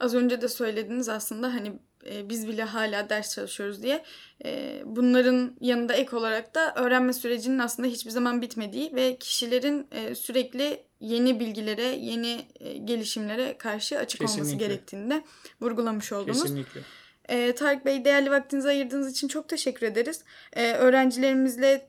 Az 0.00 0.14
önce 0.14 0.40
de 0.40 0.48
söylediniz 0.48 1.08
aslında 1.08 1.54
hani 1.54 1.72
e, 2.10 2.28
biz 2.28 2.48
bile 2.48 2.62
hala 2.62 3.08
ders 3.08 3.34
çalışıyoruz 3.34 3.82
diye. 3.82 4.04
E, 4.44 4.82
bunların 4.84 5.56
yanında 5.60 5.94
ek 5.94 6.16
olarak 6.16 6.54
da 6.54 6.74
öğrenme 6.76 7.12
sürecinin 7.12 7.58
aslında 7.58 7.88
hiçbir 7.88 8.10
zaman 8.10 8.42
bitmediği 8.42 8.94
ve 8.94 9.16
kişilerin 9.16 9.86
e, 9.92 10.14
sürekli 10.14 10.84
yeni 11.00 11.40
bilgilere, 11.40 11.82
yeni 11.82 12.46
e, 12.60 12.76
gelişimlere 12.76 13.58
karşı 13.58 13.98
açık 13.98 14.20
Kesinlikle. 14.20 14.42
olması 14.42 14.58
gerektiğini 14.58 15.10
de 15.10 15.24
vurgulamış 15.60 16.12
oldunuz. 16.12 16.42
Kesinlikle. 16.42 16.80
E, 17.28 17.54
Tarık 17.54 17.84
Bey 17.84 18.04
değerli 18.04 18.30
vaktinizi 18.30 18.68
ayırdığınız 18.68 19.12
için 19.12 19.28
çok 19.28 19.48
teşekkür 19.48 19.86
ederiz. 19.86 20.24
E, 20.52 20.72
öğrencilerimizle 20.72 21.88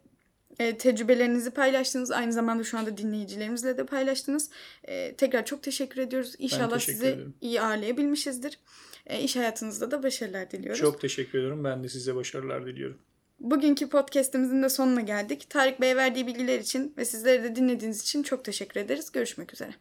e, 0.60 0.77
tecrübelerinizi 0.77 1.51
paylaştınız. 1.51 2.12
Aynı 2.12 2.34
zamanda 2.34 2.63
şu 2.63 2.77
anda 2.77 2.98
dinleyicilerimizle 2.98 3.77
de 3.77 3.86
paylaştınız. 3.86 4.50
E, 4.84 5.15
tekrar 5.15 5.46
çok 5.46 5.63
teşekkür 5.63 6.01
ediyoruz. 6.01 6.36
İnşallah 6.38 6.74
teşekkür 6.74 6.94
sizi 6.94 7.08
ederim. 7.08 7.34
iyi 7.42 7.62
ağırlayabilmişizdir. 7.62 8.60
E, 9.06 9.22
iş 9.22 9.36
hayatınızda 9.36 9.92
da 9.92 10.04
başarılar 10.04 10.51
diliyoruz. 10.51 10.82
Çok 10.82 11.01
teşekkür 11.01 11.39
ediyorum. 11.39 11.63
Ben 11.63 11.84
de 11.84 11.89
size 11.89 12.15
başarılar 12.15 12.65
diliyorum. 12.65 12.98
Bugünkü 13.39 13.89
podcastimizin 13.89 14.63
de 14.63 14.70
sonuna 14.70 15.01
geldik. 15.01 15.50
Tarık 15.50 15.82
Bey'e 15.82 15.96
verdiği 15.96 16.27
bilgiler 16.27 16.60
için 16.60 16.94
ve 16.98 17.06
sizleri 17.06 17.44
de 17.44 17.56
dinlediğiniz 17.56 18.01
için 18.01 18.24
çok 18.24 18.46
teşekkür 18.46 18.80
ederiz. 18.80 19.12
Görüşmek 19.12 19.54
üzere. 19.54 19.72